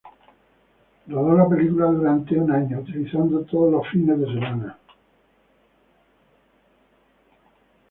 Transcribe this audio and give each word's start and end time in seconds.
Rodó 1.05 1.37
la 1.37 1.47
película 1.47 1.85
durante 1.85 2.33
un 2.35 2.49
año, 2.51 2.79
utilizando 2.79 3.45
todos 3.45 3.71
los 3.71 3.87
fines 3.89 4.17
de 4.19 4.25
semana. 4.25 4.77